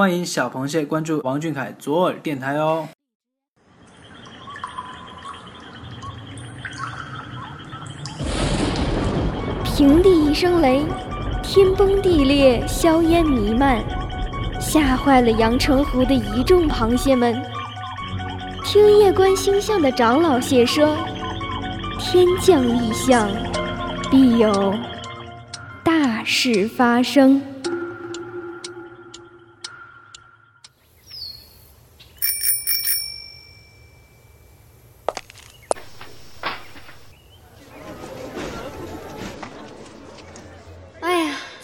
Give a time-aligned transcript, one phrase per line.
[0.00, 2.88] 欢迎小螃蟹关注王俊凯左耳电台哦。
[9.62, 10.86] 平地一声雷，
[11.42, 13.84] 天崩地裂，硝烟弥漫，
[14.58, 17.38] 吓坏了阳澄湖的一众螃蟹们。
[18.64, 20.96] 听夜观星象的长老蟹说
[22.00, 23.28] ：“天降异象，
[24.10, 24.74] 必有
[25.84, 27.42] 大事发生。”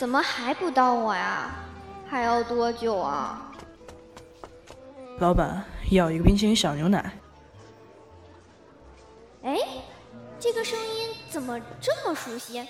[0.06, 1.50] 怎么还不到我呀？
[2.08, 3.50] 还要多久啊？
[5.18, 7.18] 老板要一个冰淇淋小牛奶。
[9.42, 9.58] 哎，
[10.38, 12.60] 这个声音怎么这么熟悉？
[12.60, 12.68] 啊，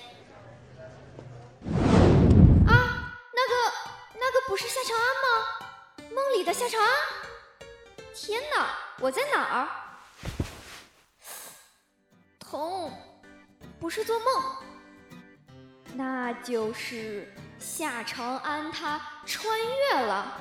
[2.65, 3.53] 那个
[4.15, 5.29] 那个不是夏长安吗？
[6.09, 6.89] 梦里的夏长安？
[8.15, 8.65] 天哪，
[8.99, 9.69] 我在哪儿？
[12.39, 12.91] 痛，
[13.79, 14.27] 不是做梦，
[15.97, 20.31] 那就是夏长安他穿越了。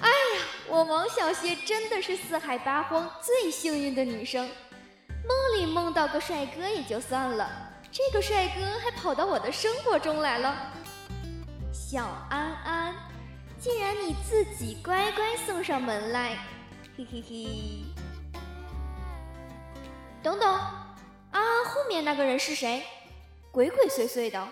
[0.00, 4.48] 哎呀，我王小谢真的是四海八荒最幸运的女生。
[5.26, 10.56] 梦里梦到个帅哥也就算了，这个帅哥还跑到我的生活中来了。
[11.70, 12.94] 小安安，
[13.60, 16.38] 既然你自己乖乖送上门来，
[16.96, 17.84] 嘿嘿嘿。
[20.22, 20.50] 等等，
[21.30, 22.82] 安安后面那个人是谁？
[23.50, 24.48] 鬼鬼祟祟的。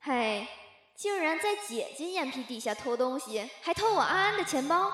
[0.00, 0.46] 嘿。
[0.94, 4.92] 竟然在姐姐眼皮底下偷东西，还偷我安安的钱包！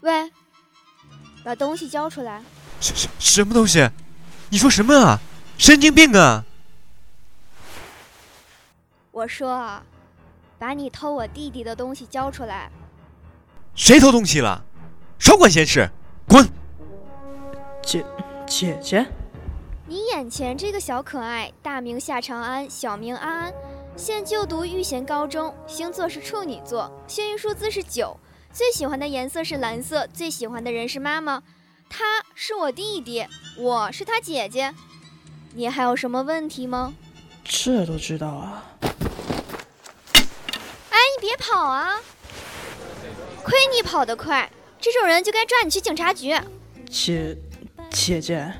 [0.00, 0.32] 喂，
[1.44, 2.42] 把东西交出来！
[2.80, 3.86] 什什什么东西？
[4.48, 5.18] 你说什么啊？
[5.58, 6.42] 神经病啊！
[9.10, 9.84] 我说啊，
[10.58, 12.70] 把你偷我弟弟的东西交出来！
[13.74, 14.64] 谁偷东西了？
[15.18, 15.90] 少管闲事，
[16.26, 16.48] 滚！
[17.82, 18.04] 姐，
[18.46, 19.06] 姐姐。
[19.86, 23.54] 你眼前这个小可爱，大名夏长安，小名安安，
[23.96, 28.16] 现就读玉贤高中，星座是处女座，幸运数字是九，
[28.52, 31.42] 最喜欢的颜色是蓝色，最喜欢的人是妈妈，
[31.90, 32.04] 他
[32.34, 33.26] 是我弟弟，
[33.58, 34.72] 我是他姐姐，
[35.54, 36.94] 你还有什么问题吗？
[37.44, 38.64] 这都知道啊！
[40.90, 42.00] 哎，你别跑啊！
[43.42, 44.50] 亏你跑得快，
[44.80, 46.34] 这种人就该抓你去警察局。
[46.88, 47.36] 姐，
[47.92, 48.52] 姐姐。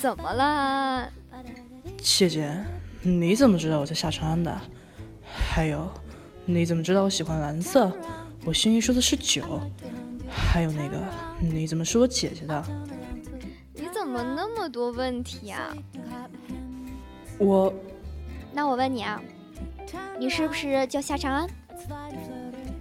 [0.00, 1.10] 怎么了，
[1.98, 2.64] 姐姐？
[3.02, 4.60] 你怎么知道我在夏长安的？
[5.24, 5.90] 还有，
[6.44, 7.92] 你怎么知道我喜欢蓝色？
[8.44, 9.60] 我心仪说的是酒。
[10.28, 11.02] 还有那个，
[11.40, 12.64] 你怎么是我姐姐的？
[13.74, 15.74] 你怎么那么多问题啊？
[17.38, 17.72] 我……
[18.52, 19.20] 那我问你啊，
[20.18, 21.48] 你是不是叫夏长安？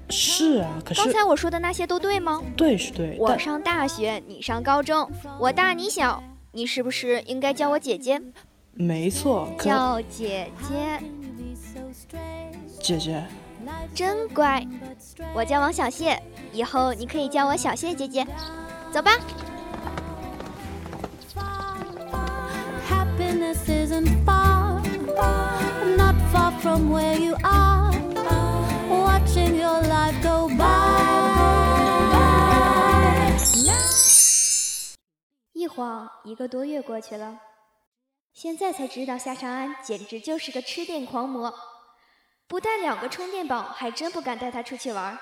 [0.09, 2.41] 是啊，可是刚才我说的那些都对吗？
[2.55, 3.17] 对，是对。
[3.19, 6.21] 我上大学，你上高中，我大你小。
[6.51, 8.21] 你是不是应该叫我姐姐？
[8.73, 10.99] 没错，叫姐姐。
[12.79, 13.23] 姐姐，
[13.93, 14.65] 真乖。
[15.33, 16.17] 我叫王小谢，
[16.53, 18.25] 以后你可以叫我小谢姐姐。
[18.91, 19.11] 走吧。
[35.53, 37.39] 一晃一个多月过去了，
[38.33, 41.53] 现在才知道夏长安简直就是个吃电狂魔，
[42.47, 45.17] 不带两个充电宝还真不敢带他出去玩。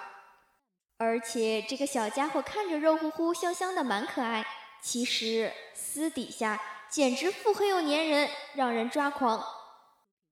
[0.98, 4.46] 而且这个小家伙看着肉乎乎、香香的，蛮可爱，
[4.81, 9.44] 其实私底下简直腹黑又粘人，让人抓狂。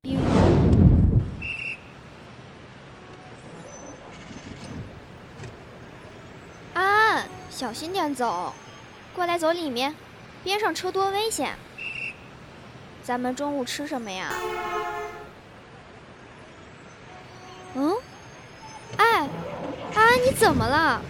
[0.01, 0.21] 比如，
[6.73, 7.27] 安安，
[7.61, 8.51] 小心点走。
[9.15, 9.95] 过来，走里面，
[10.43, 11.53] 边上车多危险。
[13.03, 14.33] 咱们中午吃什么呀？
[17.75, 17.95] 嗯？
[18.97, 19.29] 哎，
[19.93, 21.03] 安安，你怎么了？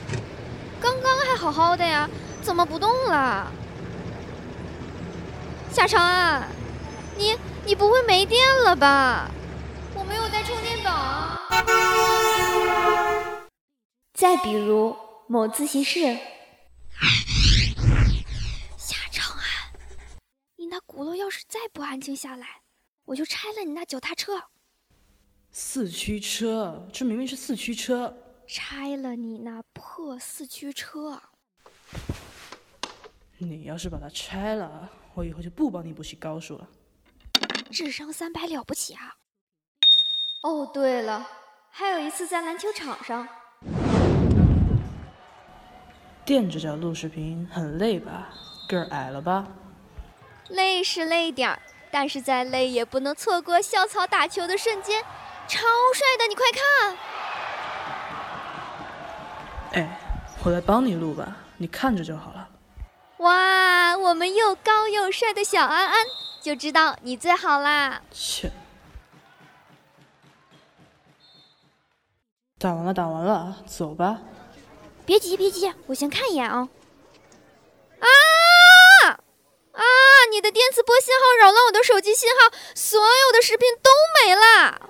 [0.82, 2.10] 刚刚还好好的呀，
[2.42, 3.50] 怎么不动了？
[5.72, 6.50] 夏长安，
[7.16, 9.32] 你你不会没电了吧？
[9.96, 10.92] 我没有带充电宝。
[14.14, 14.94] 再比如
[15.28, 16.18] 某自习室。
[20.72, 22.62] 那轱辘要是再不安静下来，
[23.04, 24.42] 我就拆了你那脚踏车。
[25.52, 28.18] 四驱车，这明明是四驱车。
[28.48, 31.22] 拆了你那破四驱车。
[33.38, 36.66] 你要是把它拆了，我以后就不帮你补习高数了。
[37.70, 39.14] 智商三百了不起啊！
[40.44, 41.28] 哦，对了，
[41.70, 43.28] 还有一次在篮球场上，
[46.24, 48.30] 垫着脚录视频很累吧？
[48.70, 49.46] 个儿矮了吧？
[50.52, 51.60] 累是累点儿，
[51.90, 55.04] 但是再累也不能错过校草打球的瞬间，
[55.48, 55.60] 超
[55.94, 56.28] 帅的！
[56.28, 56.98] 你快看，
[59.74, 60.00] 哎，
[60.44, 62.50] 我来帮你录吧，你看着就好了。
[63.18, 66.06] 哇，我们又高又帅的小安安，
[66.42, 68.02] 就知道你最好啦！
[68.12, 68.52] 切，
[72.58, 74.20] 打完了，打完了，走吧。
[75.06, 76.68] 别急，别急，我先看一眼啊。
[78.00, 78.08] 啊
[79.74, 79.84] 啊！
[80.32, 83.92] 你的电磁波信号扰乱我的手机信号，所有的视频都
[84.24, 84.90] 没了。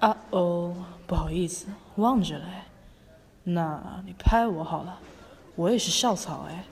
[0.00, 1.66] 啊哦，不好意思，
[1.96, 2.68] 忘记了哎。
[3.44, 5.00] 那你拍我好了，
[5.56, 6.66] 我也是校草哎。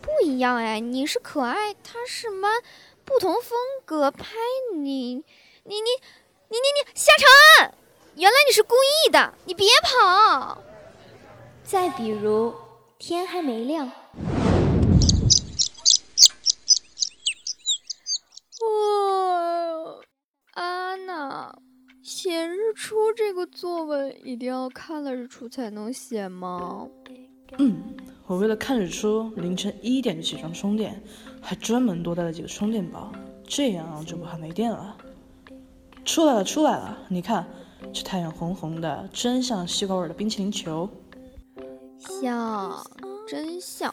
[0.00, 2.62] 不一样哎，你是可爱，他是 man，
[3.04, 4.10] 不同风格。
[4.10, 4.24] 拍
[4.74, 5.22] 你，你
[5.64, 5.90] 你
[6.48, 7.28] 你你你夏承
[7.58, 7.74] 恩，
[8.16, 10.62] 原来你是故意的，你别跑。
[11.62, 12.54] 再比如，
[12.98, 13.92] 天还没亮。
[18.62, 20.02] 哦，
[20.52, 21.54] 安娜，
[22.02, 26.88] 写日出这个作文一定要看了日出才能写吗？
[27.58, 27.76] 嗯，
[28.26, 30.98] 我为了看日出，凌晨一点就起床充电，
[31.42, 33.12] 还专门多带了几个充电宝，
[33.44, 34.96] 这样就不怕没电了。
[36.06, 36.96] 出来了，出来了！
[37.10, 37.46] 你看，
[37.92, 40.88] 这太阳红红的，真像西瓜味的冰淇淋球。
[41.98, 42.82] 像，
[43.28, 43.92] 真像。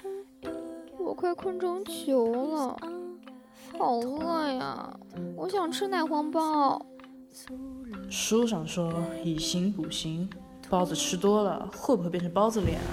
[0.97, 2.77] 我快困成球了，
[3.77, 4.97] 好饿呀！
[5.35, 6.85] 我想吃奶黄包。
[8.09, 8.93] 书上说
[9.23, 10.29] 以形补形，
[10.69, 12.89] 包子吃多了会不会变成包子脸啊？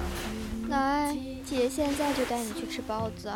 [0.68, 3.32] 来，姐现在就带你去吃包子，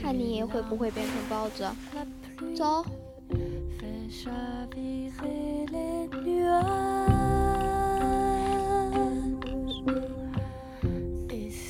[0.00, 1.68] 看你会不会变成包子。
[2.54, 2.84] 走。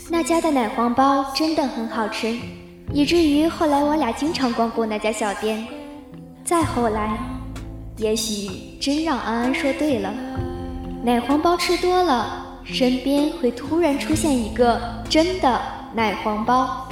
[0.09, 2.39] 那家的奶黄包真的很好吃，
[2.93, 5.67] 以至于后来我俩经常光顾那家小店。
[6.45, 7.19] 再后来，
[7.99, 10.13] 也许真让安安说对了，
[11.03, 15.59] 奶黄包吃多了，身边会突然出现一个真的
[15.95, 16.87] 奶黄包。